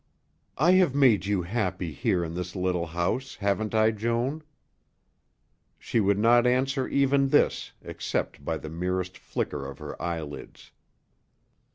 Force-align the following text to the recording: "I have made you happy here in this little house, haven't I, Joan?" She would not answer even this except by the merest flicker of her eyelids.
"I 0.57 0.71
have 0.71 0.95
made 0.95 1.27
you 1.27 1.43
happy 1.43 1.91
here 1.91 2.23
in 2.23 2.33
this 2.33 2.55
little 2.55 2.87
house, 2.87 3.35
haven't 3.35 3.75
I, 3.75 3.91
Joan?" 3.91 4.41
She 5.77 5.99
would 5.99 6.17
not 6.17 6.47
answer 6.47 6.87
even 6.87 7.27
this 7.29 7.73
except 7.83 8.43
by 8.43 8.57
the 8.57 8.69
merest 8.71 9.15
flicker 9.15 9.63
of 9.63 9.77
her 9.77 10.01
eyelids. 10.01 10.71